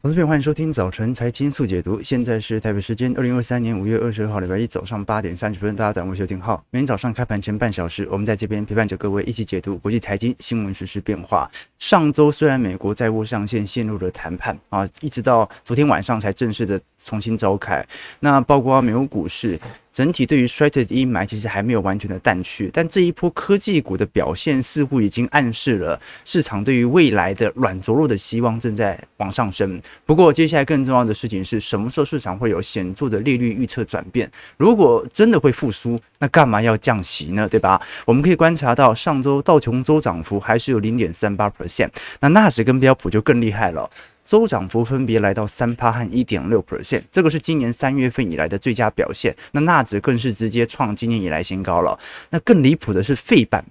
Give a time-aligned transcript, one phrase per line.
[0.00, 2.00] 投资朋友，欢迎收听早晨财经速解读。
[2.00, 6.62] 现在是台北时间二零二三年五月二十二号礼拜一早上八点三十分，大家早上收听好。
[6.70, 11.50] 每天早上开盘前半小时，我们在这边陪伴着各位一起解读国际财经新闻、时事变化。
[11.80, 17.84] 上周虽然美国债务上限陷入了谈判啊，一直到昨天晚上才正式的重新召开。
[18.20, 19.58] 那包括美国股市。
[19.98, 29.82] 整体对于衰退的阴霾其实还没有完全的淡去，但这一波科技股的表现似乎已经暗示了市场对于未来的软着陆的希望正在往上升。
[30.06, 34.30] 不过，接下来更重要的事情是什么时候市场会有显著的利率预测转变？
[34.56, 37.48] 如果真的会复苏，那干嘛要降息呢？
[37.48, 37.82] 对吧？
[38.04, 43.90] 我们可以观察到，上周道琼州涨幅还是有零点三八 percent，那纳指跟标普就更厉害了。
[44.28, 49.34] 周涨幅分别来到三趴和一点六 percent，这个是今年三月份以来的最佳表现。
[49.52, 51.98] 那纳指更是直接创今年以来新高了。
[52.28, 53.64] 那更离谱的是费板。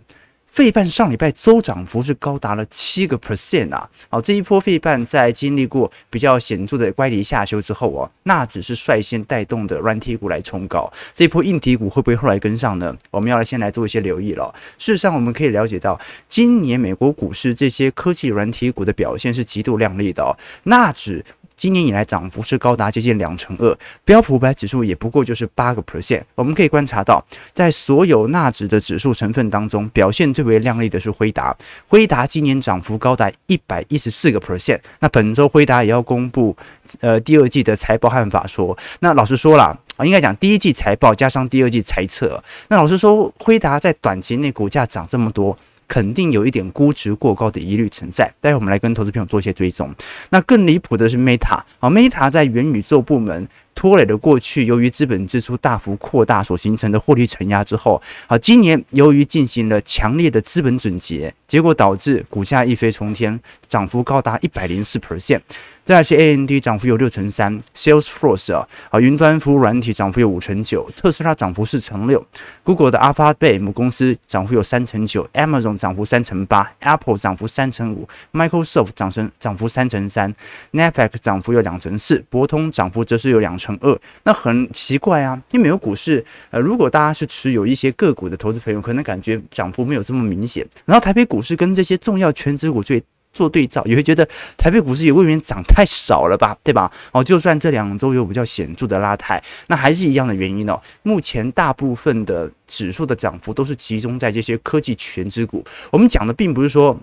[0.58, 3.88] 费半上礼拜周涨幅是高达了七个 percent 啊！
[4.10, 12.98] 好，这一波费半在经历过比较显著的乖离下修之后哦，纳指是率先带动的软体股来冲高，这一波硬体股会不会后来跟上呢？
[13.12, 14.52] 我们要来先来做一些留意了。
[14.80, 21.24] 事实上，我们可以了解到，今年美国股市这些科技软体股的表现是极度亮丽的哦，纳指。
[21.58, 26.22] 今年以来涨幅是高达接近两成二，标普五百指数也不过就是八个 percent。
[26.36, 31.58] 我们可以观察到，在所有纳指的指数成分当中，表现最为亮丽的是辉达。
[31.88, 34.80] 辉达今年涨幅高达一百一十四个 percent。
[35.00, 36.56] 那本周辉达也要公布
[37.00, 38.78] 呃第二季的财报和法说。
[39.00, 42.44] 那老实说了啊，应该讲第一季财报加上第二季财测。
[42.68, 45.58] 那老实说，辉达在短期内股价涨这么多。
[45.88, 49.94] 肯定有一点估值过高的疑虑存在，待会我们来跟投资朋友做一些追踪。
[50.30, 53.48] 那更离谱的是 Meta 啊，Meta 在元宇宙部门。
[53.78, 65.42] 拖累了过去由于资本支出大幅扩大所形成的获利承压之后，好，今年由于进行了强烈的资本总结，结果导致股价一飞冲天，涨幅高达一百零四 percent。
[65.84, 72.26] 再来是 AMD 涨幅有六成三，Salesforce 啊，啊云端服务软体涨幅有五成九，特斯拉涨幅四成六
[72.64, 80.34] ，Google 的 Alphabet 母公司涨幅有三成九，Amazon 涨幅三成八，Apple 涨幅三成五，Microsoft 涨成涨幅三成三
[80.74, 83.67] ，Netflix 涨幅有两成四，博通涨幅则是有两成。
[83.68, 90.66] 乘二，那很奇怪啊，因为美国股市，呃，如果大家是持有一些个股的投资朋友，可能感觉涨幅没有这么明显。
[90.86, 94.26] 然后台北股市跟这些重要全职股最做对照，也会觉得
[94.58, 96.90] 台北股市也未免涨太少了吧，对吧？
[97.12, 100.80] 哦，就算这两周有比较显著的拉抬，那还是一样的原因哦。
[101.04, 105.62] 目前大部分的指数的涨幅都是集中在这些科技全职股。
[105.92, 106.98] 我们讲的并不是说。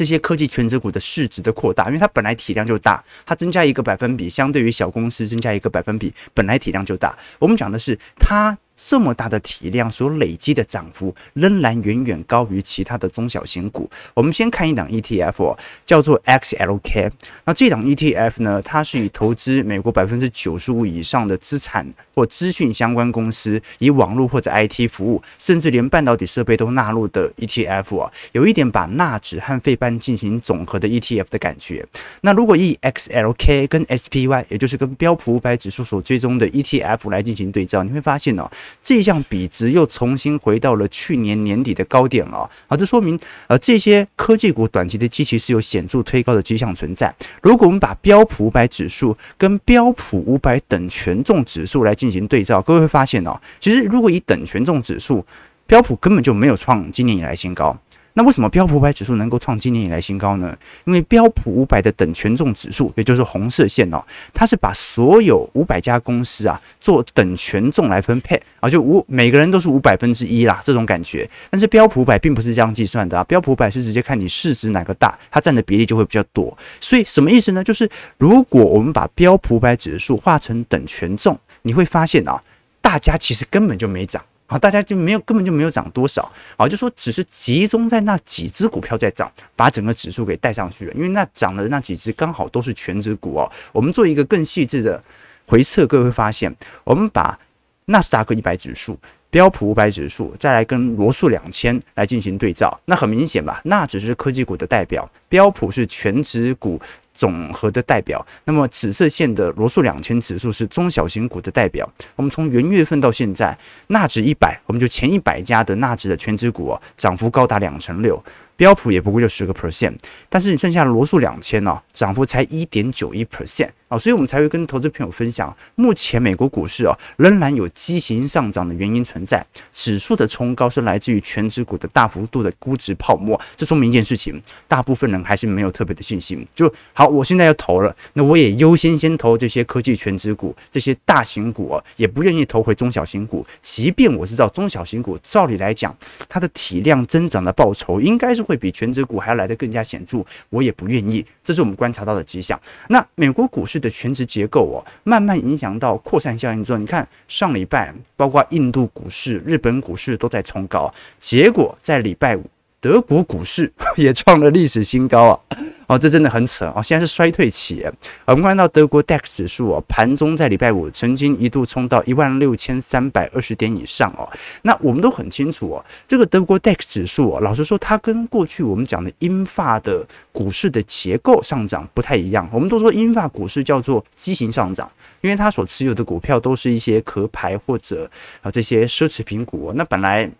[0.00, 7.14] 这些科技权值股的市值的扩大，因为它本来体量就大，它增加一个百分比，相对于小公司增加一个百分比，本来体量就大。
[7.38, 8.56] 我们讲的是它。
[8.82, 13.90] 这么大的体量所累积的涨幅，仍然远远高于其他的中小型股。
[14.14, 17.10] 我们先看一档 ETF，叫做 XLK。
[17.44, 31.86] 那这档 ETF 呢，它是以投资美国百分之九十五以上的资产或资讯相关公司，以网络或者 IT 服务，甚至连半导体设备都纳入的 ETF 啊，有一点把纳指和费半进行总和的 ETF 的感觉。
[32.22, 38.50] 那如果以 XLK 跟 SPY，也就是跟标普五百指数所追踪的 ETF 来进行对照，你会发现哦。
[38.82, 42.76] 这项比值又重新回到了去年年底的高点了啊！
[42.76, 47.14] 这说明呃这些科技股短期的基期是有显著推高的迹象存在。
[47.42, 55.24] 如果我们把标普五百指数跟标普五百等权重指数来进行对照，各位会发现哦，其实如果以等权重指数，
[55.66, 57.78] 标普根本就没有创今年以来新高。
[58.14, 60.56] 那为什么标普五百指数能够创今年以来新高呢？
[60.84, 64.02] 因为标普五百的等权重指数，也就是红色线哦，
[64.34, 71.28] 它是把所有五百家公司啊做等权重来分配啊，就五每个人都是五百分之一啦，这种感觉。
[71.50, 76.56] 但是标普五百并不是这样计算的啊，标普五百是直接看你市值哪个大，它占的比例就会比较多。
[76.80, 77.62] 所以什么意思呢？
[77.62, 77.88] 就是
[78.18, 82.42] 如果我们把标普五百指数化成等权重，你会发现啊，
[82.80, 84.22] 大家其实根本就没涨。
[84.50, 90.92] 好，大家就没有，根本就没有涨多少，好，就说只是集中在那几只股票在涨，把整个指数给带上去了。
[90.94, 93.48] 因为那涨的那几只刚好都是全值股哦。
[93.70, 95.00] 我们做一个更细致的
[95.46, 96.52] 回测，各位会发现，
[96.82, 97.38] 我们把
[97.84, 98.98] 纳斯达克一百指数、
[99.30, 103.60] 标普五百指数再来跟罗素两千来进行对照，那很明显吧？
[103.66, 106.80] 纳指是科技股的代表，标普是全值股。
[107.20, 111.86] 总和的代表，那么紫色线的罗素两千指数是中小型股的代表。
[112.16, 113.58] 我们从元月份到现在，
[113.88, 118.24] 纳指一百，我们就前一百家的纳指的全指股哦，涨幅高达两成六。
[118.56, 119.94] 标普也不过就十个 percent，
[120.28, 134.38] 但是你剩下罗素两千呢，涨幅才一点九一 percent 啊，所以我们才会跟投资朋友分享，目前美国股市啊仍然有畸形上涨的原因存在，指数的冲高是来自于全指股的大幅度的估值泡沫，这说明一件事情，
[134.68, 136.46] 大部分人还是没有特别的信心。
[136.54, 143.44] 就好，我现在要投了，那我也优先先投这些科技全值股，这些大型股，也不愿意投回中小型股。
[143.60, 145.94] 即便我知道中小型股照理来讲，
[146.28, 151.24] 它的体量增长的报酬应该是会比全值股还要来得更加显著，我也不愿意。
[151.42, 152.58] 这是我们观察到的迹象。
[152.88, 162.44] 那美国股市的全值结构哦，慢慢影响到扩散效应之后，你看上礼拜包括印度股市、日本股市都在冲高，结果在礼拜五。
[162.80, 165.56] 德国股市 也创了历史新高啊！
[165.86, 166.82] 哦，这真的很扯哦。
[166.82, 167.84] 现在是衰退期，
[168.24, 174.26] 我们看到德国 DAX 指数哦，盘中在礼拜五曾经一度冲到一万六千三百二十点以上哦。
[174.62, 182.48] 那我们都很清楚哦，这个德国 DAX 指数哦，老实说，它跟过去我们讲的英法的股市的结构上涨不太一样。
[182.50, 184.90] 我们都说英法股市叫做畸形上涨，
[185.20, 188.10] 因为它所持有的股票都是一些壳牌或者
[188.40, 189.70] 啊这些奢侈品股。
[189.74, 190.30] 那本来。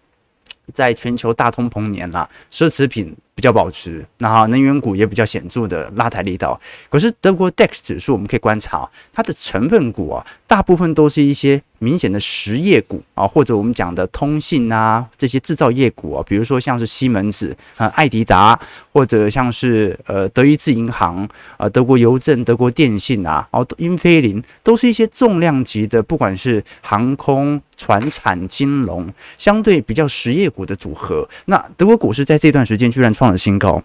[0.73, 6.61] 在全球大通膨年呢，奢侈品比较保持，那能源股也比较显著的拉抬力道。
[6.91, 11.63] 可是德国 DAX 指数，我们可以观察它的成分股啊，大部分都是一些。
[11.83, 18.61] 明显的实业股啊，或者我们讲的通信啊，这些制造业股啊，比如说像是西门子啊、爱迪达，
[18.93, 21.27] 或者像是呃德意志银行
[21.57, 31.27] 啊、德国邮政、德国电信啊，哦，英飞凌，都是一些重量级的，不管是航空、船产、金融，相对比较实业股的组合。
[31.47, 33.83] 那德国股市在这段时间居然创了新高。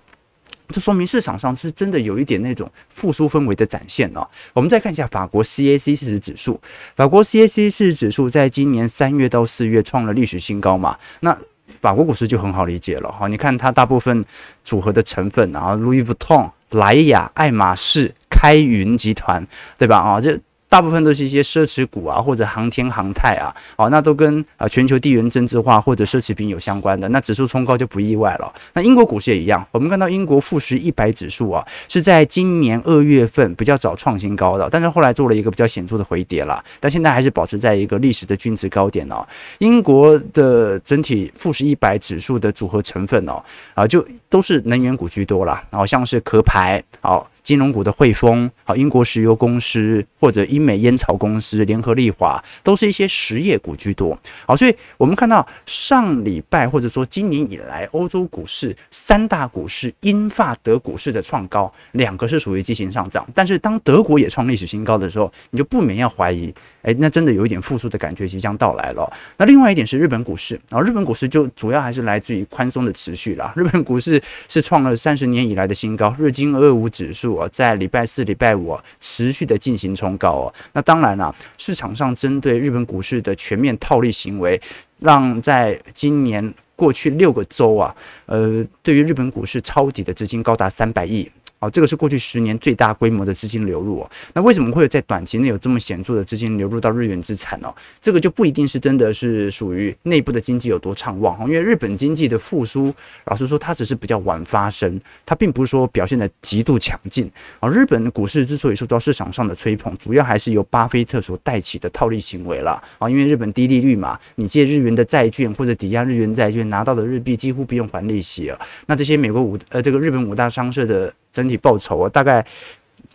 [0.69, 4.27] 这说明市场上是真的有一点那种复苏氛围的展现哦。
[4.53, 6.59] 我们再看一下法国 CAC 四十指数，
[6.95, 10.97] 法国 CAC 四十指数在今年三月到四月创了历史新高嘛。
[11.19, 11.37] 那
[11.67, 14.23] 法国股市就很好理解了哈，你看它大部分
[14.63, 19.45] 组合的成分啊，Louis Vuitton、莱雅、爱马仕、开云集团，
[19.77, 19.97] 对吧？
[19.97, 20.39] 啊，这。
[20.75, 28.53] 大部分都是一些奢侈股啊，或者航天航太啊，哦，那都跟啊全球地缘政治化或者奢侈品有相关的，那指数冲高就不意外了。
[28.73, 39.25] 那英国股市也一样，我们看到英国富时一百指数啊，是在今年二月份比较早创新高的，但是后来做了一个比较显著的回跌了，但现在还是保持在一个历史的均值高点哦。
[39.59, 43.41] 英国的整体富时一百指数的组合成分哦，
[43.75, 47.25] 啊，就都是能源股居多啦，然后像是壳牌，好。
[47.45, 54.17] 金融股的汇丰，好，英国石油公司或者英美烟草公司、联合利华，都是一些实业股居多。
[54.47, 63.23] 好，所以我们看到上礼拜或者说今年以来，欧洲股市三大股市英法德股市的创高，两个是属于畸形上涨。
[63.35, 66.51] 但是当德国也创历史新高的时候，你就不免要怀疑，
[66.81, 69.07] 哎，那真的有一点复苏的感觉即将到来了。
[69.37, 73.53] 那另外一点是日本股市，然后日本股市就主要还是来自于宽松的持续啦。
[73.55, 74.19] 日本股市
[74.49, 77.34] 是创了三十年以来的新高，日经二二五指数。
[77.35, 80.53] 我在礼拜四、礼拜五持续的进行冲高哦。
[80.73, 84.59] 那当然了，市场上针对日本股市的全面套利行为，
[84.99, 87.95] 让在今年过去六个周啊，
[88.25, 91.29] 呃，对于日本股市抄底的资金高达三百亿。
[91.59, 94.11] 哦，这个是过去十年最大规模的资金流入哦。
[94.33, 97.73] 那为什么会有在短期内有这么显著的资金流入到日元资产呢？
[98.01, 102.93] 这个就不一定是真的是属于内部的经济有多畅旺，因为日本经济的复苏，
[103.25, 107.31] 老实说它只是比较晚发生，它并不是说表现得极度强劲。
[107.61, 113.09] 而日本的股市之所以受到市场上的吹捧，主要还是由巴菲特所带起的套利行为了啊。
[113.09, 118.59] 因为日本低利率嘛，你借日元的债券或者抵押日元债券拿到的日币几乎不用还利息啊。
[118.87, 121.13] 那这些美国五呃这个日本五大商社的。
[121.45, 122.43] 整体报酬啊，大概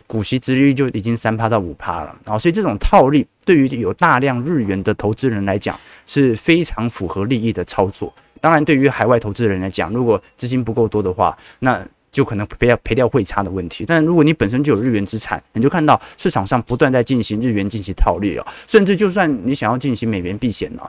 [0.07, 5.77] 股息殖率就已经三趴到五趴了啊，所以这种套利对于有大量日元的投资人来讲
[6.07, 8.13] 是非常符合利益的操作。
[8.39, 13.85] 当然，对于海外投资人来讲，如果资金不够多的话，那就可能赔掉赔掉汇差的问题。
[13.87, 20.81] 但如果你本身就有日元资产，你就看到市场上不断在进行日元进行套利啊，甚至就算你想要进行美元避险呢。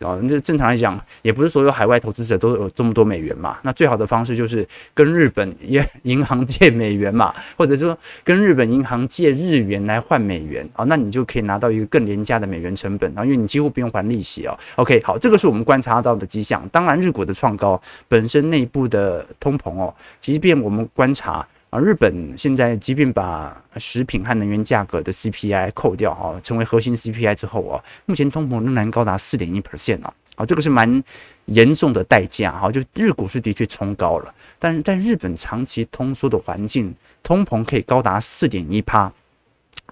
[0.00, 3.58] 哦，那正常来讲，也不是所有海外投资者都有这么多美元嘛。
[3.62, 14.58] 那最好的方式就是跟日本银 银行借美元嘛，或者说跟日本银行借日元来换美元啊，那你就可以拿到一个更廉价的美元成本啊，因为你几乎不用还利息哦。
[14.76, 16.66] OK，好，这个是我们观察到的迹象。
[16.72, 21.46] 当然，日股的创高本身内部的通膨哦，即便我们观察。
[21.70, 31.00] 啊，日本现在即便把食品和能源价格的 CPI 扣掉哈，成为核心 CPI 之后啊，目前通膨仍然高达四点一 percent 啊，啊，这个是蛮
[31.44, 32.72] 严重的代价哈。
[32.72, 39.12] 就日股是的确冲高了，但是在日本长期通缩的环境，通膨可以高达四点一趴，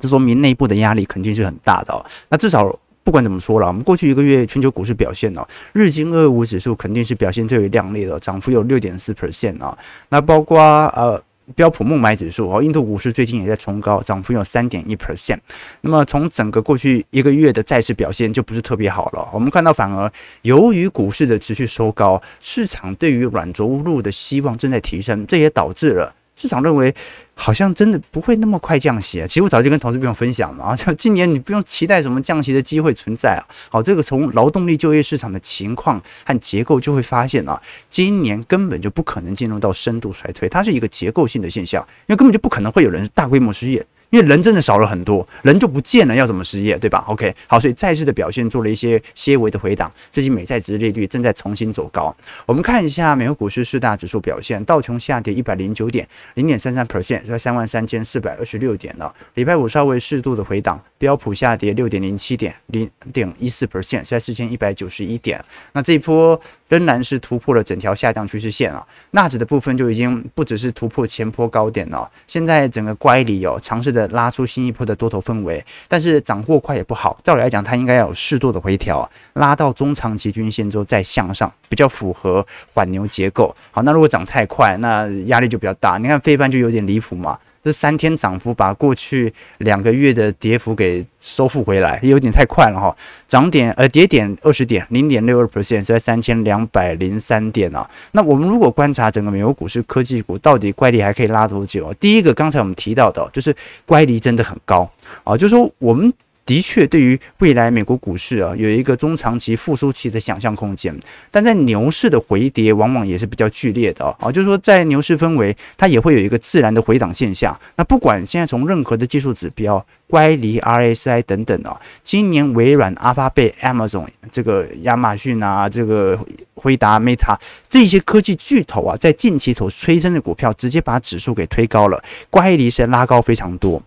[0.00, 2.04] 这说明内部的压力肯定是很大的。
[2.28, 9.78] 那至少不管怎么说了，我们过去一个月全球股市表现呢，日经二二五指数肯定是表现最为亮丽的，涨幅有六点四 percent 啊。
[10.08, 10.58] 那包括
[10.96, 11.22] 呃。
[11.54, 15.38] 标普孟买指数哦，印度股市最近也在冲高，涨幅有三点一 percent。
[15.80, 19.28] 那么从整个过去一个月的债市表现就不是特别好了。
[19.32, 20.10] 我们看到，反而
[20.42, 26.94] 由于股市的持续收高，市场对于软着陆的希望正在提升，这也导致了市场认为
[27.34, 29.26] 好像真的不会那么快降息啊。
[29.26, 33.42] 其实我早就跟投资朋友分享了啊，就 今年你不用期待什么降息的机会存在啊。
[33.68, 43.84] 好，这个从劳动力就业市场的情况和结构就会发现啊，今年根本就不可能进入到深度衰退，它是一个结构性的现象，因为根本就不可能会有人大规模失业。
[44.10, 52.14] 因为人真的少了很多，人就不见了，要怎么失业，对吧？OK，好，所以债市的表现做了一些些微的回档，最近美债殖利率正在重新走高。
[52.46, 59.14] 我们看一下美国股市四大指数表现，道琼下跌一百零九点，零点三三 percent，在三万三千四百二十六点了。
[59.34, 65.44] 礼拜五稍微适度的回档，标普下跌六点零七点，零点一四 percent，在四千一百九十一点。
[65.72, 66.40] 那这一波。
[66.68, 83.54] 仍然是突破了整条下降趋势线啊，纳指的部分就已经不只是突破前坡高点了，现在整个乖离哦，尝试的拉出新一波的多头氛围，但是涨过快也不好，照理来讲它应该要有适度的回调，拉到中长期均线之后再向上，比较符合缓牛结构。
[83.72, 87.38] 好，那如果涨太快，那压力就比较大，你看飞半就有点离谱嘛。
[87.68, 92.96] 这三天涨幅把过去两个月的跌幅给收复回来，有点太快了哈。
[93.26, 97.86] 涨点呃跌点二十点，零点六二 percent，是在三千两百零三点啊。
[98.12, 101.94] 那我们如果观察整个美国股市科技股到底乖离还可以拉多久啊？
[102.00, 104.90] 第一个，刚才我们提到的，就是乖离真的很高
[105.24, 106.10] 啊，就是说我们。
[106.48, 110.98] 的确，对于未来美国股市啊，有一个中长期复苏期的想象空间。
[111.30, 114.32] 但在牛市的回跌，往往也是比较剧烈的啊。
[114.32, 117.54] 就是说，在牛市氛围，它也会有一个自然的回档现象。
[117.76, 126.18] 那不管现在从任何的技术指标，乖离、RSI 等等啊，今年微软、阿发贝、Amazon 这个亚马逊啊，这个
[126.54, 127.36] 辉达、Meta
[127.68, 133.82] 这些科技巨头啊，在近期所催生的股票，直接把指数给推高了，乖离是拉高非常多。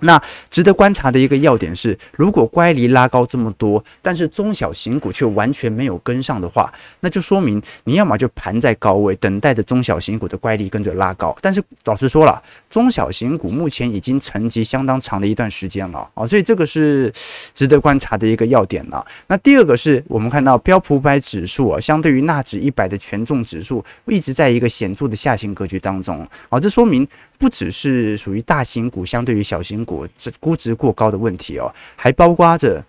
[0.00, 0.20] 那
[0.50, 11.34] 值得观察的一个要点是，如果乖离拉高这么多，但是中小型股却完全没有跟上的话，那就说明你要么就盘在高位，等待着中小型股的乖离跟着拉高。
[11.40, 17.12] 但是老实说了，中小型股目前已经沉寂相当长的一段时间了啊，所以这个是
[17.54, 19.04] 值得观察的一个要点了。
[19.28, 27.06] 那第二个是我们看到标普五百指数啊，相对于纳指一百的权重指数，一直在一个显著的下行格局当中啊，这说明
[27.38, 30.08] 不只是属于大型股相对于小型股。
[30.16, 32.82] 这估值过高的问题哦，还包括着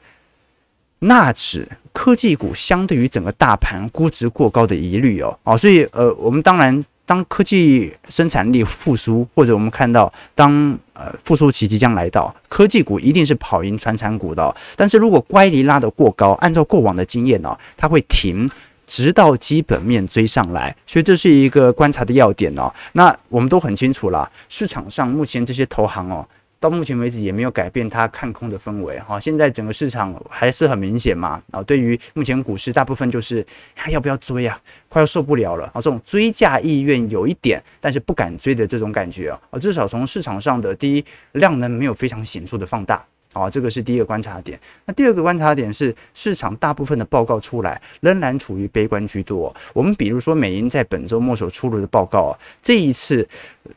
[0.99, 14.55] 纳指科技股相对于整个大盘估值过高的疑虑哦，哦，所以呃，我们当然当科技生产力复苏，或者我们看到当呃复苏期即将来到，科技股一定是跑赢传产股的。
[14.75, 18.49] 但是如果乖离拉得过高，按照过往的经验哦，它会停。
[18.87, 22.71] 直到基本面追上来，所以这是一个观察的要点哦。
[22.91, 26.23] 那我们都很清楚了，市场上目前这些投行哦。
[26.65, 33.45] 到目前为止也没有改变它看空的氛围哈，现在整个市场还是很明显嘛啊，对于目前股市大部分就是
[33.75, 43.05] 还要不要追啊，快要受不了了啊，这种追价意愿有一点，但是不敢追的这种感觉啊，至少从市场上的第一量能没有非常显著的放大。
[43.35, 44.57] 好，这个是第一个观察点。
[44.85, 49.53] 那第二个观察点是，市场大部分的报告出来仍然处于悲观居多。
[49.73, 53.27] 我们比如说，美银在本周末所出炉的报告啊，这一次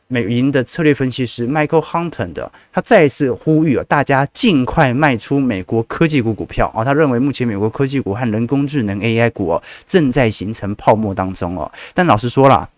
[0.07, 6.81] 美银的策略分析师 Michael Hunton 的，他再次呼吁啊，大家尽快卖出美国科技股股票啊。
[6.85, 11.69] 他认为目前美国科技股和人工智能 AI 股哦，正在形成泡沫当中哦。
[11.93, 12.69] 但老实说了。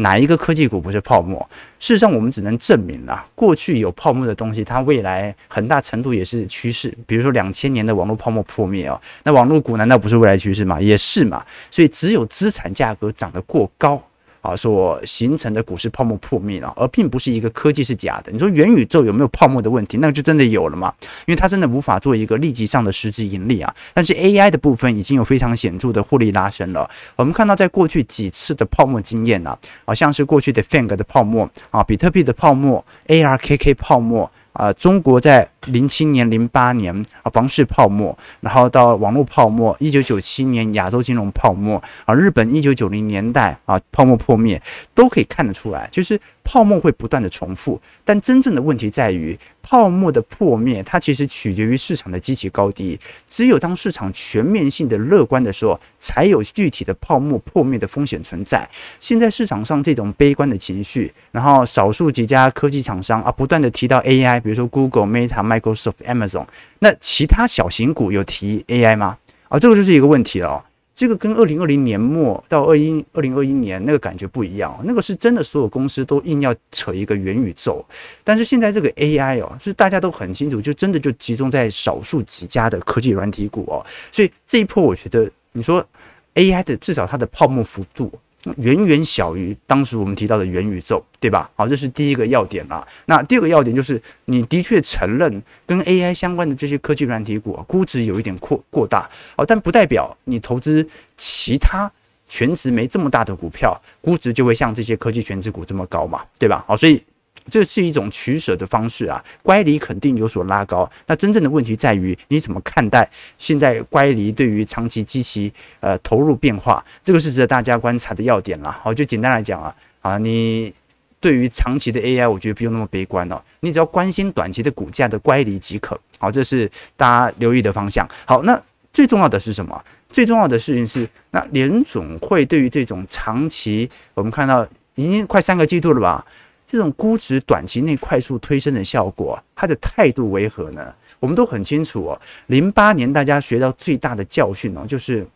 [0.00, 1.38] 哪一个科技股不是泡沫？
[1.80, 6.96] 事实上，我们只能证明啊，过去有泡沫的东西，它未来很大程度也是趋势。
[7.06, 10.80] 比如说两千年的网络泡沫破灭哦，那网络股难道不是未来趋势吗？
[10.80, 11.44] 也是嘛。
[11.70, 14.00] 所以，只有资产价格涨得过高。
[14.40, 18.30] 啊，所形成的股市泡沫破灭了，而并不是一个科技是假的。
[18.30, 19.98] 你说元宇宙有没有泡沫的问题？
[19.98, 20.92] 那就真的有了嘛？
[21.26, 23.74] 因为它真的无法做一个立即上的实质盈利啊。
[23.92, 26.88] 但是 AI 的部分已经有非常显著的获利拉升了。
[27.16, 34.30] 我们看到，在过去几次的泡沫经验啊，好像是过去的 FANG 的泡沫啊，比特币的泡沫，ARKK 泡沫。
[34.58, 44.60] 啊，中国在零七年、零八年啊，房市泡沫，然后到网络泡沫，一九九七年亚洲金融泡沫啊，日本一九九零年代啊，泡沫破灭，
[44.94, 49.38] 都可以看得出来，就是泡沫会不断的重复，但真正的问题在于。
[49.60, 52.98] 泡沫的破灭，它其实取决于市场的积极高低。
[53.28, 58.66] 只有当市场全面性的乐观的时候，才有具体的泡沫破灭的风险存在。
[58.98, 66.46] 现在市场上这种悲观的情绪，然后少数几家科技厂商啊，不断的提到 AI，比如说 Google、Meta、Microsoft、Amazon，
[66.78, 69.18] 那其他小型股有提 AI 吗？
[69.50, 70.64] 啊，这个就是一个问题了哦。
[70.98, 77.86] 这个跟二零二零年末到二一二零二一年那个感觉不一样，那个是真的，所有公司都硬要扯一个元宇宙。
[78.24, 83.78] 但是现在这个 AI 哦，是大家都很清楚，就真的就集中在少数几家的科技软体股哦。
[84.10, 85.86] 所以这一波，我觉得你说
[86.34, 88.12] AI 的至少它的泡沫幅度
[88.58, 91.50] 远远小于当时我们提到的元宇宙，对吧？
[91.56, 92.86] 好，这是第一个要点啊。
[93.06, 101.90] 那第二个要点就是，你的确承认跟 AI 相关的这些科技软体股，估值有一点扩过大，哦，但不代表你投资其他
[102.28, 106.64] 全值没这么大的股票，估值就会像这些科技全值股这么高嘛，对吧？
[106.66, 107.02] 好，所以。
[107.50, 110.90] 这是一种取舍的方式啊，乖离肯定有所拉高。
[111.06, 118.80] 那真正的问题在于你怎么看待现在乖离对于长期基期呃投入变化，这个是值得大家观察的要点啦。
[118.82, 120.72] 好，就简单来讲啊，啊，你
[121.20, 125.98] 对于长期的 AI，我觉得不用那么悲观哦，你只要关心短期的股价的乖离即可。
[126.18, 128.08] 好，这是大家留意的方向。
[128.24, 128.60] 好，那
[128.92, 129.84] 最重要的是什么？
[130.10, 136.24] 最重要的事情是，那联总会对于这种长期，我们看到已经快三个季度了吧？
[136.70, 140.94] 这种估值短期内快速推升的效果，它的态度为何呢？
[141.18, 142.20] 我们都很清楚哦。
[142.48, 145.26] 零八年大家学到最大的教训哦，就是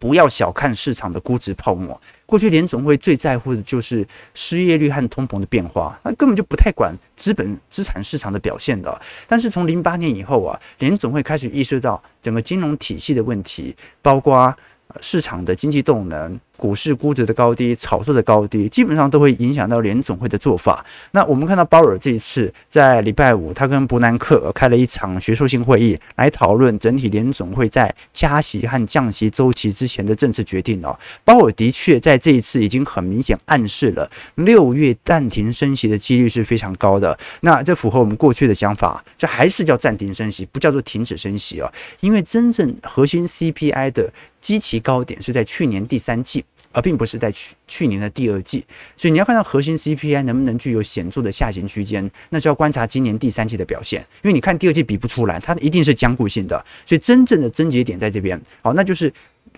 [0.00, 2.00] 不要小看市场的估值泡沫。
[2.24, 8.98] 过去联总会最在乎的就是失业率和通膨的变化，那根本就不太管资本资产市场的表现的。
[9.28, 14.56] 但是从零八年以后啊，联总会开始意识到整个金融体系的问题，包括
[15.02, 16.40] 市场的经济动能。
[16.56, 20.84] 股市估值的高低、炒作的高低，基本上都会影响到联总会的做法。
[21.10, 30.96] 那我们看到鲍尔这一次在礼拜五，他跟伯南克开了一场学术性会议，来讨论整体联总会在加息和降息周期之前的政策决定哦。
[31.24, 37.18] 鲍尔的确在这一次已经很明显暗示了六月暂停升息的几率是非常高的。
[37.40, 41.72] 那这符合我们过去的想法，这还是叫暂停升息，不叫做停止升息哦。
[42.00, 46.43] 因为真正核心 CPI 的基期高点是在去年第三季。
[46.74, 48.62] 而并不是在去去年的第二季，
[48.96, 54.00] 所以你要看到核心 CPI 能不能具有显著的下行区间，那就要观察今年第三季的表现。
[54.22, 56.62] 因为你看第二季比不出来，它一定是僵固性的。
[56.84, 59.10] 所以真正的症结点在这边，好，那就是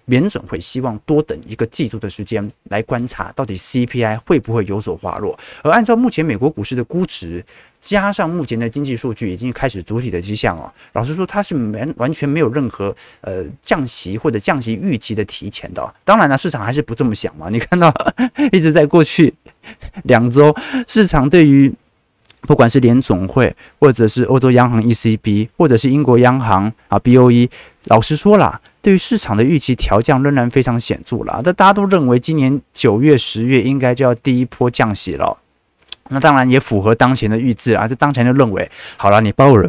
[0.06, 5.38] 联准会希望多等一个季度的时间来观察到底 CPI 会不会有所滑落。
[5.62, 7.44] 而按照目前美国股市的估值，
[7.80, 15.95] 加上目前的经济数据已经开始主体的迹象哦，老实说，它是没完全没有任何呃降息或者降息预期的提前的。
[16.04, 17.49] 当然了，市场还是不这么想嘛。
[17.50, 17.92] 你看到
[18.52, 19.34] 一直在过去
[20.04, 20.54] 两周，
[20.86, 21.73] 市场对于
[22.42, 27.49] 不管是联总会，或者是欧洲央行 ECB，或者是英国央行啊 BOE，
[27.84, 31.40] 老实说啦，对于市场的预期调降仍然非常显著了。
[31.42, 35.36] 但大家都认为今年九月、十月应该就要第一波降息了。
[36.10, 39.68] 那当然也符合当前的预置啊，这当前就认为好了，你包容。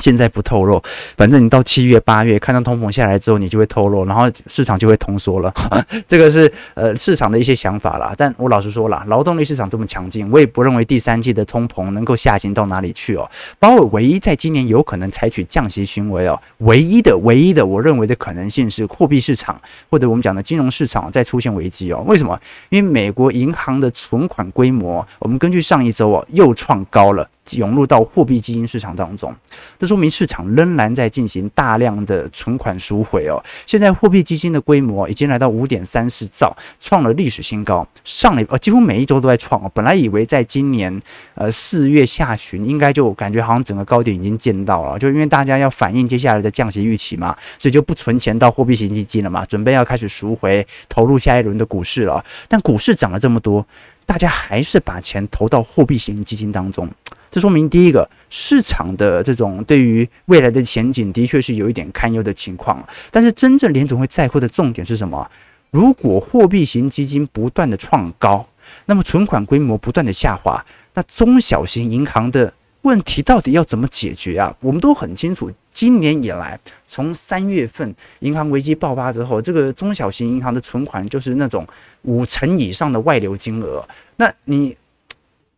[0.00, 0.82] 现在不透露，
[1.16, 5.52] 反正你到七月八月看到通膨下来之后，你就会透露，然后市场就会通缩了。
[6.06, 8.12] 这个是呃市场的一些想法啦。
[8.16, 13.28] 但我老实说啦，劳动力市场这么强劲，我也不认为第三季的通膨能够下行到哪里去哦。
[13.58, 22.04] 鲍尔唯一在今年有可能采取降息行为哦，唯一的唯一的我认为的可能性是货币市场或者我们讲的金融市场再出现危机哦。
[22.06, 22.38] 为什么？
[22.68, 27.28] 因为美国银行的存款规模，我们根据上一周哦又创高了。
[27.52, 29.34] 涌入到货币基金市场当中，
[29.78, 33.42] 这说明市场仍然在进行大量的存款赎回哦。
[33.64, 37.86] 现在货币基金的规模已经来到五点三四兆，创了历史新高。
[38.04, 39.70] 上礼呃几乎每一周都在创哦。
[39.74, 41.00] 本来以为在今年
[41.34, 52.24] 呃四月下旬应该就感觉好像整个高点已经见到了，就因为大家要反映接下来的降息预期嘛，所以就不存钱到货币型基金了嘛，准备要开始赎回，投入下一轮的股市了。
[52.48, 53.66] 但股市涨了这么多，
[54.04, 56.88] 大家还是把钱投到货币型基金当中。
[57.36, 62.82] 这说明，第一个，市场的这种对于未来的前景的确是有一点堪忧的情况。
[63.10, 65.30] 但是，真正联总会在乎的重点是什么？
[65.70, 68.48] 如果货币型基金不断的创高，
[68.86, 74.56] 那么存款规模不断的下滑，那中小型银行的问题到底要怎么解决啊？
[74.60, 81.66] 我们都很清楚，今年以来，从三月份银行危机爆发之后，这个中小型银行的存款就是那种
[82.04, 83.86] 五成以上的外流金额。
[84.16, 84.74] 那你。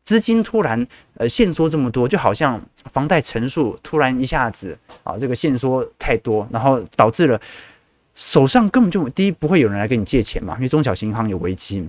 [0.08, 0.86] 资金突然
[1.18, 2.58] 呃限缩这么多，就好像
[2.90, 7.38] 房贷成数突然一下子啊这个限缩太多，然后导致了
[8.14, 11.82] 手上根本就第一不会有人来跟你借钱嘛，因为中小型银行有危机；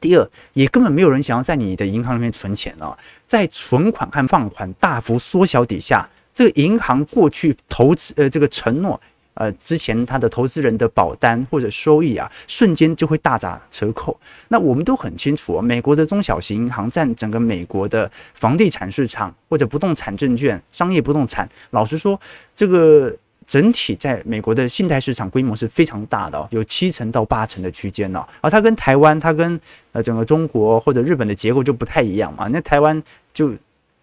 [0.00, 9.00] 第二也根本没有人想要在你的银行里面存钱啊，在存款和放款大幅缩小底下，这个银行过去投资呃这个承诺。
[9.36, 14.18] 呃，之前他的投资人的保单或者收益啊，瞬间就会大打折扣。
[14.48, 21.48] 那我们都很清楚，美国的中小型银行占整个美国的房地产市场或者不动产证券、商业不动产。
[21.70, 22.18] 老实说，
[22.54, 23.14] 这个
[23.46, 28.26] 整体在美国的信贷市场规模是非常大的，有七成到八成的区间呢。
[28.40, 29.60] 而它跟台湾、它跟
[29.92, 32.48] 呃整个中国或者日本的结构就不太一样嘛。
[32.50, 33.02] 那台湾
[33.34, 33.54] 就。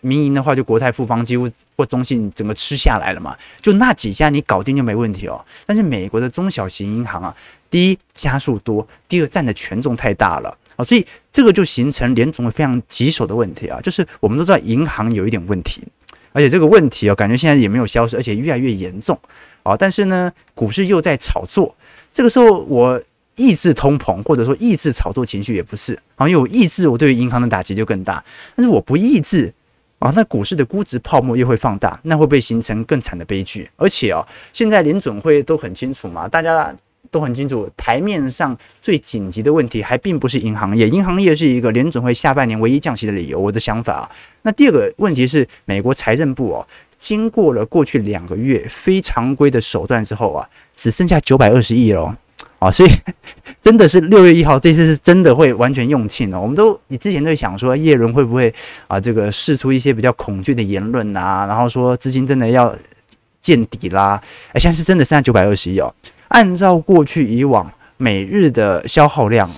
[0.03, 5.43] 民营的话，就国泰、富邦几乎或中信整个吃下来了嘛，就那几家你搞定就没问题哦。
[5.65, 7.35] 但是美国的中小型银行啊，
[7.71, 15.81] 第一家数多，第二占的权重太大了啊，所以这个就形成联总会非常棘手的问题啊，就是我们都知道银行有一点问题，
[16.33, 19.17] 而且这个问题哦，感觉现在也没有消失，而且越来越严重
[19.63, 19.75] 啊。
[19.75, 21.75] 但是呢，股市又在炒作，
[22.13, 23.01] 这个时候我。
[23.35, 28.23] 抑制通膨，或者说抑制炒作情绪也不是啊，因为我抑制，我对于银行的打击就更大。
[28.55, 29.51] 但是我不抑制
[30.03, 33.69] 啊，那股市的估值泡沫又会放大，那会不会形成更惨的悲剧？
[33.77, 34.19] 而且哦，
[34.51, 36.75] 现在联准会都很清楚嘛，大家
[37.09, 43.39] 都很清楚，台面上最紧急的问题还并不是银行业，银行业是一个联准会下半年唯一降息的理由。
[43.39, 44.11] 我的想法啊，
[44.41, 52.17] 那第二个问题是美国财政部哦，经过了过去两个月非常规的手段之后啊，只剩下九百二十亿了。
[52.63, 52.89] 啊，所以
[53.61, 56.39] 真的是六月一号，这次是真的会完全用罄哦。
[56.39, 58.53] 我们都你之前都想说，叶伦会不会
[58.87, 62.73] 啊，这个试出一些比较恐惧的言论啊，然后说资金真的要
[63.41, 64.21] 见底啦。
[64.53, 65.93] 哎，现在是真的剩下九百二十亿哦。
[66.29, 69.49] 按照过去以往每日的消耗量，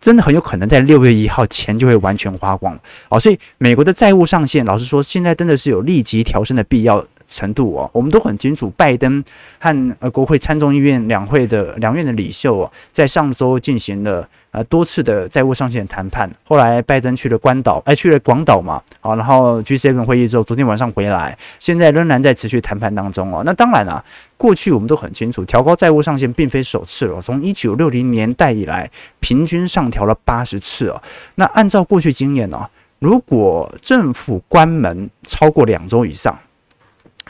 [0.00, 2.78] 真的很有可能在六月一号前就会完全花光
[3.08, 3.18] 哦。
[3.18, 7.04] 所以美国的债务上限，老实说，现在真的是有立即调升的必要。
[7.28, 9.22] 程度哦，我们都很清楚，拜登
[9.58, 16.30] 和呃国会参众议院两会的两院的领袖哦，在上周进行了呃多次的债务上限谈判。
[16.44, 23.42] 后来拜登去了关岛，哎去了广岛嘛，好，然后 G7 会议之后，昨天晚上回来，现在仍然在持续谈判当中哦。
[23.44, 24.04] 那当然啊，
[24.36, 31.02] 过去我们都很清楚，调高债务上限并非首次了，从一九六零年代以来，平均上调了八十次哦。
[31.34, 36.38] 那按照过去经验呢，如果政府关门超过两周以上，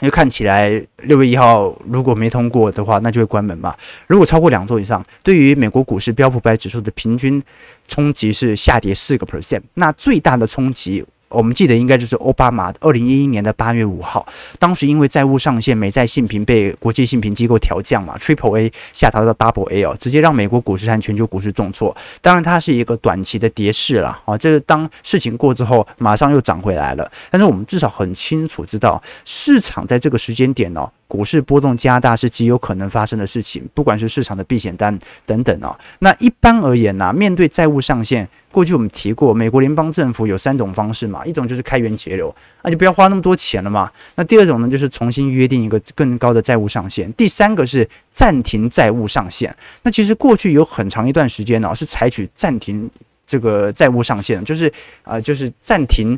[0.01, 0.69] 因为看起来
[1.03, 3.75] 六月一号如果没通过的话，那就会关门嘛。
[4.05, 7.41] 如果超过两周以上，对于美国股市标普百指数的平均
[7.87, 11.03] 冲击是下跌四个 percent，那最大的冲击。
[11.29, 14.25] 我们记得应该就是奥巴马二零一一年的八月五号，
[14.59, 21.95] 当时因为债务上限，美债信评被国际信评机构调降嘛，Triple A 下调到 Double A 哦，直接让美国股市和全球股市重挫。
[22.21, 27.11] 当然，它是一个短期的跌势了啊，这个当事情过之后，马上又涨回来了。
[27.29, 30.89] 但是我们至少很清楚知道，市场在这个时间点哦。
[31.09, 35.73] 股市波动加大是极有可能发生的事情，不管是市场的避险单等等哦。
[35.99, 38.27] 那一般而言呢、面对债务上限，
[38.57, 43.91] 过去我们提过，美国联邦政府有三种方式嘛，一种就是开源节流，那就不要花那么多钱了嘛。
[44.15, 47.13] 那第二种呢，就是重新约定一个更高的债务上限。
[47.13, 49.55] 第三个是暂停债务上限。
[49.83, 52.89] 那其实过去有很长一段时间呢、是采取暂停
[53.27, 56.17] 这个债务上限，就是啊、就是暂停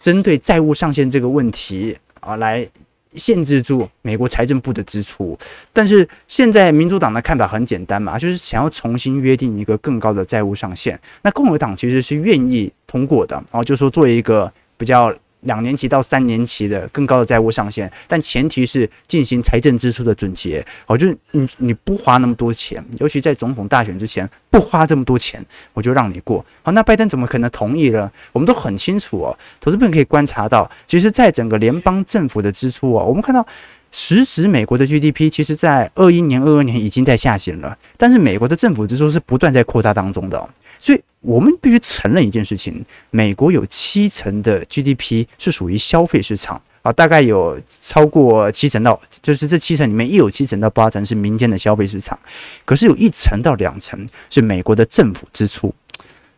[0.00, 2.66] 针对债务上限这个问题啊来。
[3.16, 5.38] 限制住美国财政部的支出，
[5.72, 10.98] 但是现在民主党的看法很简单嘛，就是想要重新约定一个更高的债务上限。
[11.22, 15.12] 那共和党其实是愿意通过的，然后就说做一个比较。
[15.46, 20.64] 两年期到三年期的更高的债务上限，但前提是进行财政支出的总结。
[20.86, 26.44] 哦，就是你你不花那么多钱，尤其在总统大选之前不花这么多钱，我就让你过。
[26.62, 28.10] 好，那拜登怎么可能同意呢？
[28.32, 33.46] 我们都很清楚哦，投资朋友可以观察到，其实在整个联邦政府的支出哦，我们看到
[33.92, 40.48] 实质美国的 GDP，其实在二一年、二二年已经在下行了，但是美国的政府支出是不断在扩大当中的。
[40.78, 52.18] 所以我们必须承认一件事情：美国有七成的 GDP 是属于消费市场啊，大概有超过七成到，就是这七成里面，一有七成到八成是民间的消费市场，
[52.64, 55.74] 可是有一成到两成是美国的政府支出。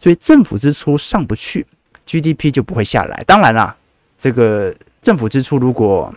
[0.01, 1.67] 所以政府支出上不去
[2.07, 3.23] ，GDP 就不会下来。
[3.27, 3.77] 当然啦，
[4.17, 6.15] 这个政府支出如果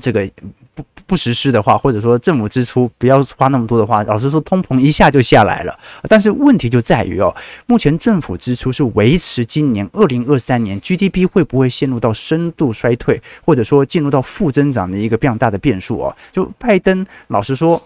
[0.00, 0.28] 这个。
[0.74, 5.74] 不不实施的话，或者说政府支出不要花那么多的话，老实说，通膨一下就下来了。
[6.06, 16.14] 但是问题就在于哦，目前政府支出是维持今年二零二三年 GDP 会不会陷入到深度衰退，或者说进入到负增长的一个非常大的变数哦。
[16.30, 17.82] 就拜登老实说，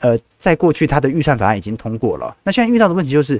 [0.00, 3.38] 呃，在过去他的预算法案已经通过了，那现在遇到的问题就是。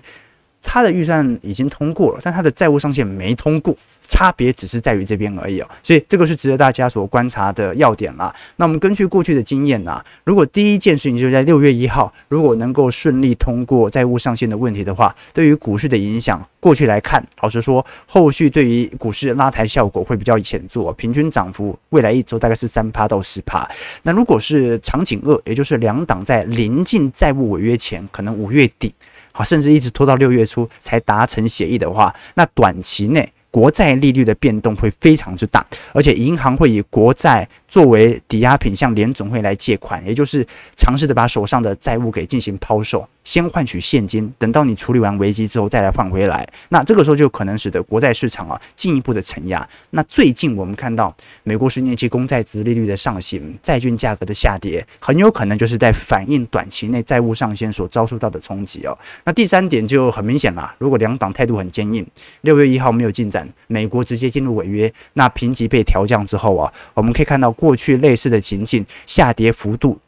[0.62, 3.77] 他的预算已经通过了，但他的债务上限没通过，
[4.09, 5.68] 差别只是在于这边而已哦。
[5.83, 8.35] 所以这个是值得大家所观察的要点啦。
[8.57, 23.68] 那我们根据过去的经验呐，如果第一件事情就是在六月一号，如果能够顺利通过债务上限的问题的话，对于股市的影响，过去来看，老实说，后续对于股市拉抬效果会比较显著，平均涨幅未来一周大概是三趴到十趴。
[24.05, 28.94] 那如果是场景二，也就是两党在临近债务违约前，可能五月底。
[29.32, 43.06] 好，甚至一直拖到六月初才达成协议的话，那短期内国债利率的变动会非常之大，而且银行会以国债作为抵押品向联总会来借款，也就是尝试的把手上的债务给进行抛售。
[43.24, 46.46] 先换取现金，等到你处理完危机之后再来换回来。
[46.70, 49.66] 那这个时候就可能使得国债市场啊进一步的承压。
[49.90, 58.98] 那最近我们看到美国十年期公债殖利率的上行，债券价格的下跌，很有可能就是在反映短期内债务上限所遭受到的冲击哦。
[59.24, 62.06] 那第三点就很明显了，如果两党态度很坚硬，
[62.40, 69.98] 六月一号没有进展，美国直接进入违约，那评级被调降之后啊，我们可以看到过去类似的情境，下跌幅度。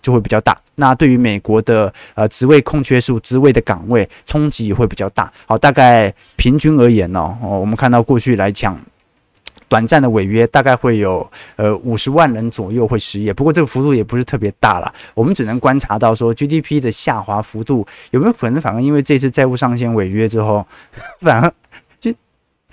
[0.00, 5.32] 就会比较大，那对于美国的呃职位空缺数、职位的岗位冲击也会比较大。
[5.46, 8.78] 好，大概平均而言呢，哦，我们看到过去来讲，
[9.68, 14.92] 短暂的违约大概会有呃五十万人左右会失业，不过这个幅度也不是特别大了。
[15.14, 20.66] 我们只能观察到说 GDP 的下滑幅度有没有可能反而因为这次债务上限违约之后，
[21.20, 21.52] 反而。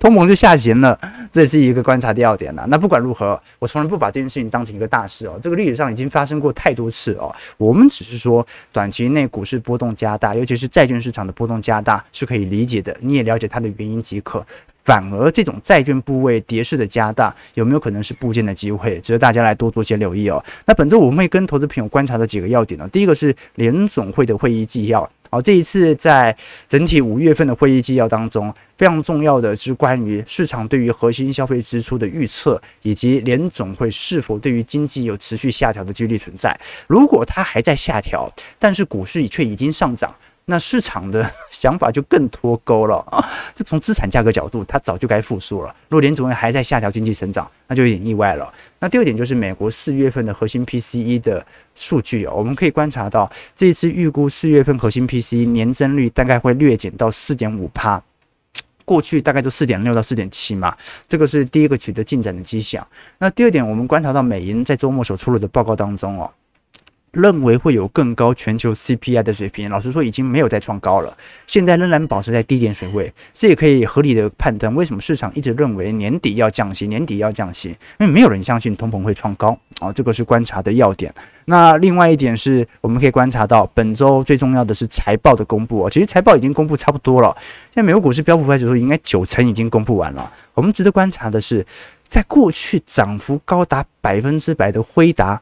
[0.05, 0.99] 通膨就下行了，
[1.31, 2.63] 这也是一个观察的要点了。
[2.69, 5.39] 那不管如何，我从来不把这件事情当成一个大事哦。
[5.41, 7.33] 这个历史上已经发生过太多次哦。
[7.57, 12.95] 我们只是说，短期内股市波动加大，尤其是债券市场的波动加大是可以理解的。
[13.01, 14.45] 你也了解它的原因即可。
[14.83, 18.99] 反而这种债券部位跌势的加大，有没有可能是部件的机会？
[18.99, 20.39] 值得大家来多做些留意哦。
[20.67, 25.09] 那本周我们会跟投资朋友观察的几个要点呢，第一个是联总会的会议纪要。
[25.35, 26.33] 好，这一次在
[26.65, 36.57] 整体五月份的会议纪要当中，非常重要的是关于市场对于核心消费支出的预测，以及联总会是否对于经济有持续下调的几率存在。
[36.87, 40.15] 如果它还在下调，但是股市却已经上涨。
[40.47, 43.17] 那市场的 想法就更脱钩了啊！
[43.55, 45.75] 就从资产价格角度，它早就该复苏了。
[45.89, 48.53] 如果联准会还在下调经济成长，那就有点意外了。
[48.79, 57.99] 那第二点就是美国四月份的核心 PCE 的数据哦，我们可以观察到，这一次预估四月份核心 PCE 年增率大概会略减到四点五趴，
[58.85, 60.77] 过去大概就四点六到四点七嘛，
[61.07, 62.85] 这个是第一个取得进展的迹象。
[63.17, 66.29] 那第二点，我们观察到美银在周末所出炉的报告当中哦。
[67.15, 81.13] 认为会有更高全球 CPI 的水平，老实说已经没有再创高了，现在仍然保持在低点水位，这也可以合理的判断为什么市场一直认为年底要降息，年底要降息，因为没有人相信通膨会创高啊，这个是观察的要点。
[81.45, 87.33] 那另外一点是我们可以观察到本周最重要的是财报的公布啊，其实财报已经公布差不多了，
[87.73, 90.31] 现在美国股市标普五百指数应该九成已经公布完了。
[90.53, 91.65] 我们值得观察的是，
[92.07, 95.41] 在过去涨幅高达百分之百的辉达。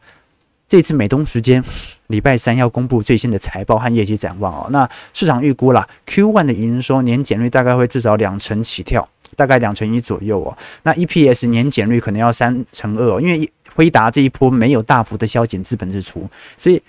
[0.73, 1.63] 这次美东时间
[2.07, 4.67] 礼拜三要公布最新的财报和业绩展望哦。
[4.71, 10.57] 那市场预估了 Q1 的营收年减率大概会至少两成起跳，大概两成一左右哦。
[10.81, 16.81] 那 EPS 年减率可能要三成二哦，因为辉达这一波没有大幅的削减资本支出，所以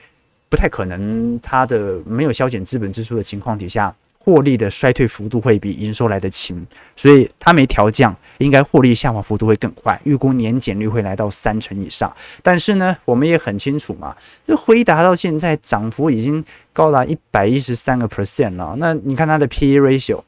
[0.49, 3.94] 不太可能它的没有削减资本支出的情况底下。
[4.25, 10.01] 获利的衰退幅度会比营收来得轻，所以它没调降，应该获利下滑幅度会更快。
[10.05, 12.11] 预估年减率会来到三成以上。
[12.43, 18.75] 但是呢，我们也很清楚嘛，这辉达到现在涨幅已经高达一百一十三个 percent 了。
[18.79, 20.23] 那你看它的 PE ratio，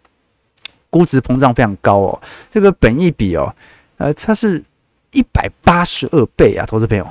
[0.91, 2.21] 估值膨胀非常高哦。
[2.51, 3.55] 这个本益比哦，
[3.97, 4.63] 呃，它是
[5.13, 7.09] 一百八十二倍啊，投资朋友。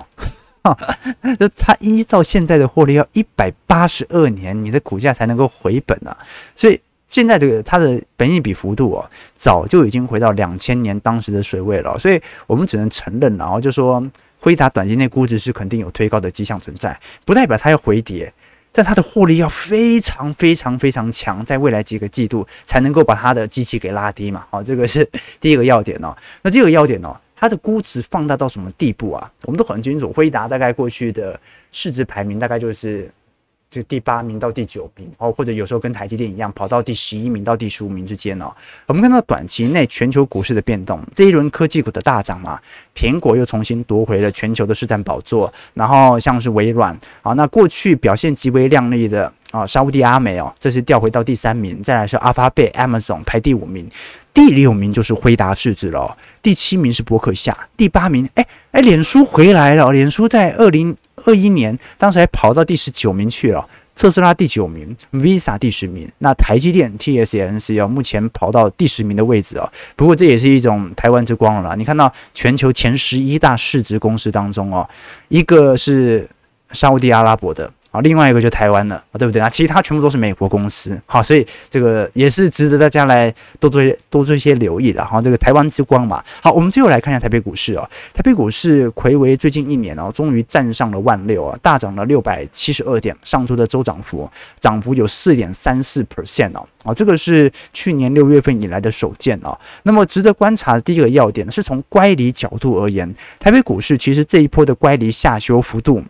[1.40, 6.18] 就它依照现在的获利，要一百八十二年，你的股价才能够回本啊！
[6.56, 11.98] 所以现在这个它的本益比幅度哦，早就已经回到两千年当时的水位了。
[12.00, 14.04] 所以我们只能承认，然后就说
[14.40, 18.34] 辉达短期内估值是肯定有推高的迹象存在，不代表它要回跌，
[18.72, 24.46] 但它的获利要非常非常非常强，在未来几个季度才能够把它的机器给拉低嘛。
[24.50, 25.08] 好，这个是
[25.40, 26.16] 第一个要点哦。
[26.42, 27.16] 那第二个要点哦。
[27.36, 29.32] 它的估值放大到什么地步啊？
[29.44, 31.40] 我们都很清楚，辉达大概过去的
[31.72, 33.12] 市值排名大概就是
[33.70, 38.50] 就第八名到第九名哦，或者有时候跟台积电一样，跑到第十一名到第十五名之间哦。
[38.86, 42.58] 我们看到短期内全球股市的变动，这一轮科技股的大涨嘛，
[42.96, 53.90] 苹果又重新夺回了全球的市占宝座，然后像是微软啊，那过去表现极为亮丽的啊，沙乌地阿美哦，这是调回到第三名，再来是阿发贝 Amazon 排第五名。
[54.34, 63.66] 第六名就是辉达市值了，第七名是伯克夏，第八名，哎哎，脸书回来了，脸书在二零二一年当时还跑到第十九名去了，
[63.96, 74.86] 特斯拉第九名，Visa 第十名，那台积电 TSMC 哦，目前跑到第十名的位置哦，不过这也是一种台湾之光了，你看到全球前十一大市值公司当中哦，
[75.30, 76.30] 一个是
[76.72, 77.72] 沙乌地阿拉伯的。
[77.96, 79.50] 啊，另外一个就台湾了，对不对啊？
[79.50, 85.22] 其他全部都是美国公司，好，所以这个也是值得大家来多做多做一些留意的哈。
[85.22, 87.90] 这个台湾之光嘛，好，我们最后来看一下台北股市哦。
[88.14, 94.30] 台北股市睽违最近一年哦，终于站上了万六啊，大涨了六百七十二点，上周的周涨幅
[94.60, 99.58] 涨幅有四点三四 percent 哦，啊，这个是去年六月份以来的首见哦。
[99.84, 106.04] 那么值得观察的第一个要点是从乖离角度而言，台北股市其实这一波的乖离下修幅度。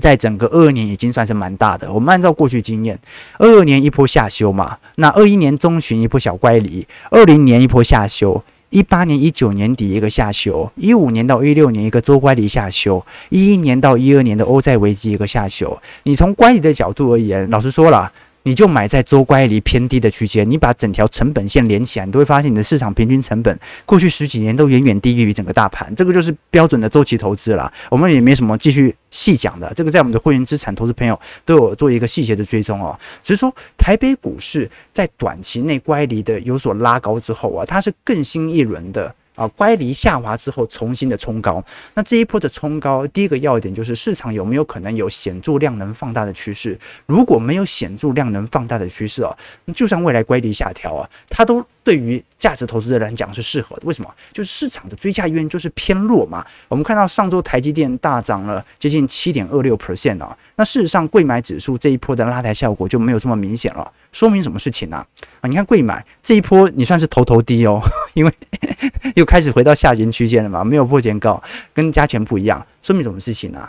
[0.00, 1.92] 在整个二二年已经算是蛮大的。
[1.92, 2.98] 我们按照过去经验，
[3.38, 15.78] 二二年一波下修嘛，那二一年中旬一波小乖离，二零年一波下修，一八年一九年底一个下修，一五年到一六年一个周乖离下修，一一年到一二年的欧债危机一个下修。
[16.04, 18.12] 你从乖离的角度而言，老实说了。
[18.46, 27.70] 你就买在周乖离偏低的区间，你把整条成本线连起来，你都会发现你的市场平均成本过去十几年都远远低于整个大盘，这个就是标准的周期投资了。
[27.90, 32.96] 我们也没什么继续细讲的，这个在我们的会员资产投资朋友都有做一个细节的追踪哦。
[33.20, 39.12] 只是说台北股市在短期内乖离的有所拉高之后啊，它是更新一轮的。
[39.36, 46.76] 啊，乖离下滑之后重新的冲高，那这一波的冲高，第一个要点就是市场有没有可能有显著量能放大的趋势？
[47.06, 49.36] 如果没有显著量能放大的趋势啊，
[49.74, 53.82] 就算未来乖离下调啊，它都对于价值投资者来讲是适合的。
[53.84, 54.12] 为什么？
[54.32, 56.44] 就是市场的追价意愿就是偏弱嘛。
[56.66, 63.88] 我们看到上周台积电大涨了接近七点二六 percent 啊，那事实上柜买指数这一波的拉抬效果就没有这么明显了。
[64.10, 64.96] 说明什么事情呢？
[65.40, 67.80] 啊，你看柜买这一波你算是头头低哦，
[68.14, 68.32] 因为
[69.14, 71.40] 又开始回到下行区间了嘛，没有破前高，
[71.72, 72.66] 跟加权不一样。
[72.82, 73.68] 说明什么事情呢？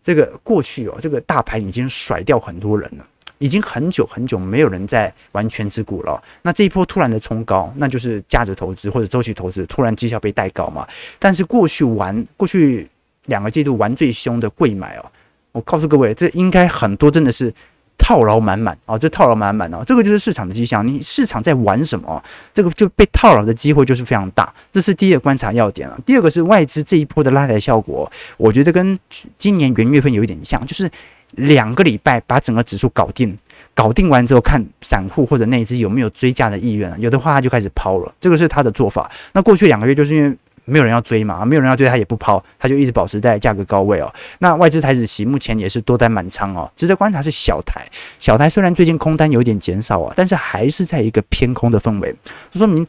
[0.00, 3.04] 这个过去哦，这个大盘已经甩掉很多人了，
[3.38, 6.22] 已经很久很久没有人在玩权值股了。
[6.42, 10.86] 那这一波突然的冲高，那就是价值投资或者周期投资突然绩效被带高嘛。
[11.18, 12.88] 但是过去玩过去
[13.26, 15.04] 两个季度玩最凶的贵买哦，
[15.52, 17.52] 我告诉各位，这应该很多真的是。
[18.00, 18.96] 套牢满满啊！
[18.96, 20.86] 这套牢满满哦，这个就是市场的迹象。
[20.86, 22.22] 你市场在玩什么？
[22.54, 24.54] 这个就被套牢的机会就是非常大。
[24.70, 25.98] 这是第一个观察要点啊。
[26.06, 28.96] 第二个是外资这一波的拉抬效果，我觉得跟
[29.36, 30.88] 今年元月份有一点像，就是
[31.32, 33.36] 两个礼拜把整个指数搞定，
[33.74, 38.14] 搞定完之后看散户或者内资有没有追加的意愿，有的话他就开始抛了。
[38.20, 39.10] 这个是他的做法。
[39.32, 40.36] 那过去两个月就是因为。
[40.70, 44.14] 没有人要追嘛，没有人要追，他也不抛，他就一直保持在价格高位哦。
[44.40, 46.70] 那外资台子期目前也是多单满仓哦。
[46.76, 47.86] 值得观察是小台，
[48.20, 52.14] 小台虽然最近空单有点减少啊，但是还是在一个偏空的氛围，
[52.52, 52.86] 说明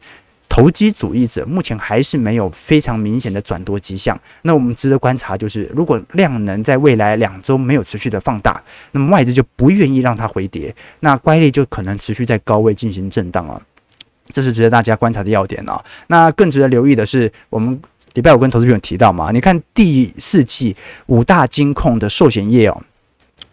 [0.50, 4.20] 投机主义者目前还是没有非常明显的转多迹象。
[4.42, 8.60] 那我们值得观察就是，如果量能在未来两周没有持续的放大，
[8.90, 13.62] 那么外资就不愿意让它回跌，那乖离就可能持续在高位进行震荡啊。
[14.32, 15.82] 这是值得大家观察的要点哦。
[16.08, 17.80] 那更值得留意的是，我们
[18.14, 22.82] 礼拜五跟投资朋友提到嘛，你看第四季五大金控的寿险业哦，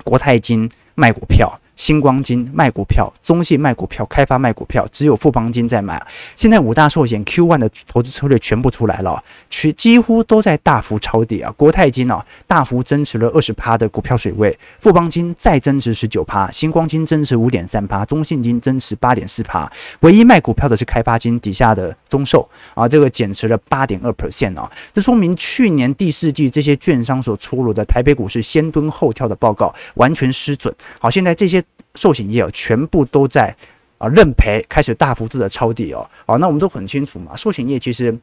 [0.04, 1.60] 国泰金卖股票。
[1.78, 6.06] 星光金卖股票，中信卖股票，开发卖股票，只有富邦金在买。
[6.36, 11.52] 现在五大寿险 Q one 的投资策略全部出来了，全几乎都在大幅抄底啊。
[11.56, 19.72] 国泰金啊，大幅增持了二十趴的股票水位，富邦金再增持十九趴，星光金增持五点三趴，中信金增持八点四趴。
[20.00, 24.70] 唯一卖股票的是开发金底下的中寿啊，这个减持了八点二 percent 啊。
[24.92, 30.74] 这说明去年第四季这些券商所出炉的台北股市先蹲后跳的报告完全失准。
[31.00, 31.64] 好，现在这些。
[31.98, 33.54] 寿险业，全部都在
[33.98, 36.08] 啊认赔，开始大幅度的抄底哦。
[36.28, 38.16] 好，那我们都很清楚嘛，寿险业其实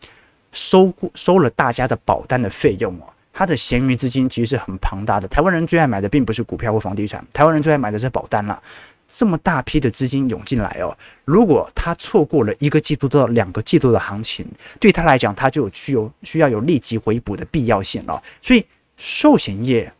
[0.52, 5.26] 收收了大家的保单的费用哦，它的闲余资金其实是很庞大的。
[5.26, 8.62] 台湾人最爱买的并不是股票或房地产，台湾人最爱买的是保单啦。
[9.08, 14.46] 这么大批的资金涌进来哦，如果他错过了一个季度到两个季度的行情，
[14.78, 18.22] 对他来讲，他就有具有需要有立即回补的必要性了。
[18.40, 18.64] 所以
[18.96, 19.92] 寿险业。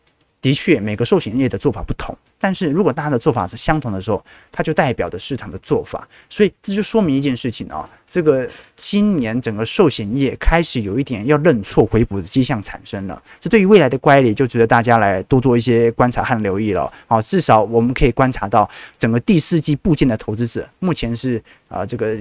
[0.45, 16.93] 的确，每个寿险业的做法不同，但是如果大家的做法是相同的时候，它就代表着市场的做法，所以这就说明一件事情啊，这个今年整个寿险业开始有一点要认错回补的迹象产生了，这对于未来的乖离就值得大家来多做一些观察和留意了。
[17.07, 22.19] 好，至少我们可以观察到整个第四季部件的投资者目前是啊这个。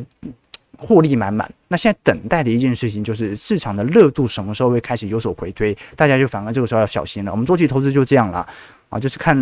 [0.86, 7.32] 获利满满，那现在等待的一件事情就是市场的热度什么时候会开始有所回推，大家就反而这个时候要小心了。
[7.32, 8.46] 我们周期投资就这样了
[8.90, 9.34] 啊，就是看，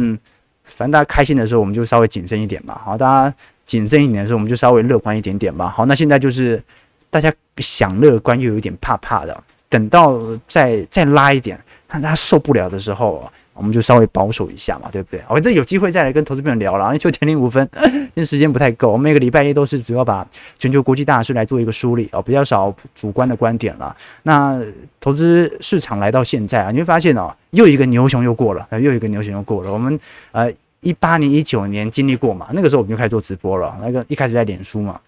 [0.64, 5.68] 反正大家开心的时候我们就稍微谨慎一点吧，好，大家谨慎一点的时候我们就稍微乐观一点点吧。
[5.68, 6.62] 好，那现在就是
[7.10, 13.32] 大家想乐观又有点怕怕的，等到再再拉一点，看他受不了的时候。
[13.54, 15.22] 我们就稍微保守一下嘛，对不对？
[15.28, 18.92] 我这有机会再来跟投资朋友聊了，因为九点零五分， 因为时间不太够。
[18.92, 20.26] 我们每个礼拜一都是主要把
[20.58, 23.96] 全球国际大事来做一个梳理哦，比较少主观的观点了。
[24.24, 24.60] 那
[25.00, 29.72] 投资市场来到现在啊，你会发现哦，又一个牛熊又过了，又一个牛熊又过了。
[29.72, 30.00] 我们
[30.32, 35.00] 呃一八年、一九年经历过嘛，那个时候我们就开始做直播了，那个一开始在脸书嘛。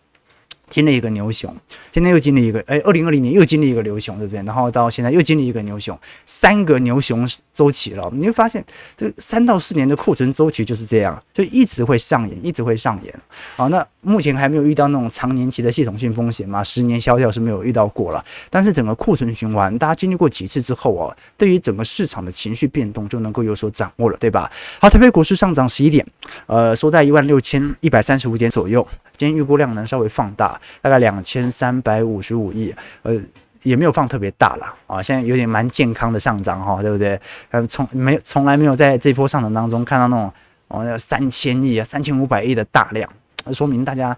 [0.69, 1.55] 经历一个牛熊，
[1.91, 4.41] 现在又经历一个，哎，二零二零年又经历一个牛熊，对不对？
[4.43, 8.09] 然后到现在又经历一个牛熊，三个牛熊周期了。
[8.13, 8.63] 你会发现，
[8.97, 13.13] 这三到四年的库存周期就是这样，就一直会上演，一直会上演。
[13.55, 16.63] 好，那目前还没有遇到那种长年期的系统性风险嘛？
[16.63, 18.23] 十年萧条是没有遇到过了。
[18.49, 24.49] 但是整个库存循环，大家经历过几次之后啊，对于整个市场的情绪变动就能够有所掌握了，对吧？
[24.79, 26.03] 好，台北股市上涨十一点，
[26.47, 28.87] 呃，收在一万六千一百三十五点左右。
[29.23, 33.17] 今天预估量能稍微放大，大概两千三百五十五亿，呃，
[33.61, 35.01] 也没有放特别大了啊。
[35.01, 37.17] 现在有点蛮健康的上涨哈，对不对？
[37.51, 40.33] 呃，从没从来没有在这波上涨当中看到那种
[40.67, 43.09] 哦三千亿啊、三千五百亿的大量，
[43.53, 44.13] 说明大家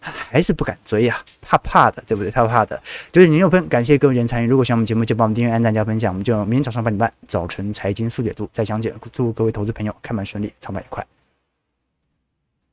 [0.00, 2.30] 还是不敢追啊，怕怕的，对不对？
[2.30, 2.80] 怕怕的。
[3.12, 4.46] 就是您有分，感谢各位人参与。
[4.46, 6.10] 如果喜欢我们节目，就帮我们订阅、按赞、加分享。
[6.10, 8.94] 我们就明天早上八点半早晨财经速解读再讲解。
[9.12, 11.06] 祝各位投资朋友开盘顺利，操盘愉快。